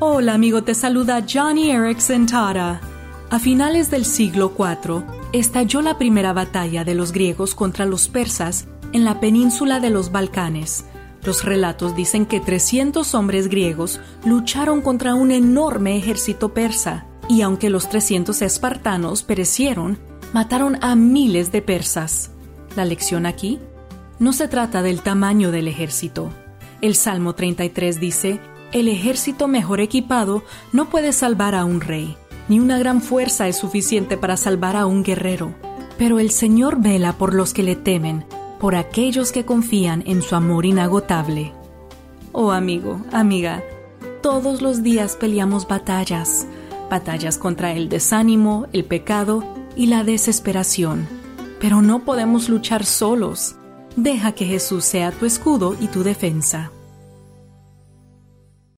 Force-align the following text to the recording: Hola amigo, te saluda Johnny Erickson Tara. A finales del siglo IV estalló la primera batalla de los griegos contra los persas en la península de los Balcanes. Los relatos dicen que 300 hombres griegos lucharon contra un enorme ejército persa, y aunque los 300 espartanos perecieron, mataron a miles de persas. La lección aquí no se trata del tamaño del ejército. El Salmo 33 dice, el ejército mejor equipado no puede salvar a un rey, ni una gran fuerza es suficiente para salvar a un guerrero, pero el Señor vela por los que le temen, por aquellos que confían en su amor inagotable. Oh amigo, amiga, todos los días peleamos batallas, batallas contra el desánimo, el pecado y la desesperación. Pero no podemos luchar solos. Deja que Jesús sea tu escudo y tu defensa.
Hola 0.00 0.34
amigo, 0.34 0.64
te 0.64 0.74
saluda 0.74 1.24
Johnny 1.32 1.70
Erickson 1.70 2.26
Tara. 2.26 2.80
A 3.30 3.38
finales 3.38 3.92
del 3.92 4.04
siglo 4.04 4.52
IV 4.58 5.04
estalló 5.32 5.82
la 5.82 5.98
primera 5.98 6.32
batalla 6.32 6.84
de 6.84 6.96
los 6.96 7.12
griegos 7.12 7.54
contra 7.54 7.86
los 7.86 8.08
persas 8.08 8.66
en 8.92 9.04
la 9.04 9.20
península 9.20 9.78
de 9.78 9.90
los 9.90 10.10
Balcanes. 10.10 10.84
Los 11.22 11.44
relatos 11.44 11.94
dicen 11.94 12.26
que 12.26 12.40
300 12.40 13.14
hombres 13.14 13.46
griegos 13.46 14.00
lucharon 14.24 14.82
contra 14.82 15.14
un 15.14 15.30
enorme 15.30 15.96
ejército 15.96 16.52
persa, 16.52 17.06
y 17.28 17.42
aunque 17.42 17.70
los 17.70 17.88
300 17.88 18.42
espartanos 18.42 19.22
perecieron, 19.22 20.00
mataron 20.32 20.76
a 20.82 20.96
miles 20.96 21.52
de 21.52 21.62
persas. 21.62 22.32
La 22.74 22.84
lección 22.84 23.26
aquí 23.26 23.60
no 24.18 24.32
se 24.32 24.48
trata 24.48 24.82
del 24.82 25.02
tamaño 25.02 25.52
del 25.52 25.68
ejército. 25.68 26.30
El 26.80 26.96
Salmo 26.96 27.36
33 27.36 28.00
dice, 28.00 28.40
el 28.74 28.88
ejército 28.88 29.46
mejor 29.46 29.80
equipado 29.80 30.42
no 30.72 30.90
puede 30.90 31.12
salvar 31.12 31.54
a 31.54 31.64
un 31.64 31.80
rey, 31.80 32.16
ni 32.48 32.58
una 32.58 32.76
gran 32.76 33.00
fuerza 33.00 33.46
es 33.46 33.56
suficiente 33.56 34.16
para 34.16 34.36
salvar 34.36 34.76
a 34.76 34.84
un 34.84 35.04
guerrero, 35.04 35.54
pero 35.96 36.18
el 36.18 36.32
Señor 36.32 36.82
vela 36.82 37.12
por 37.12 37.34
los 37.34 37.54
que 37.54 37.62
le 37.62 37.76
temen, 37.76 38.24
por 38.58 38.74
aquellos 38.74 39.30
que 39.30 39.44
confían 39.44 40.02
en 40.06 40.22
su 40.22 40.34
amor 40.34 40.66
inagotable. 40.66 41.52
Oh 42.32 42.50
amigo, 42.50 43.00
amiga, 43.12 43.62
todos 44.22 44.60
los 44.60 44.82
días 44.82 45.14
peleamos 45.14 45.68
batallas, 45.68 46.48
batallas 46.90 47.38
contra 47.38 47.74
el 47.74 47.88
desánimo, 47.88 48.66
el 48.72 48.84
pecado 48.84 49.44
y 49.76 49.86
la 49.86 50.02
desesperación. 50.02 51.06
Pero 51.60 51.80
no 51.80 52.04
podemos 52.04 52.48
luchar 52.48 52.84
solos. 52.84 53.54
Deja 53.94 54.32
que 54.32 54.46
Jesús 54.46 54.84
sea 54.84 55.12
tu 55.12 55.26
escudo 55.26 55.76
y 55.80 55.86
tu 55.86 56.02
defensa. 56.02 56.72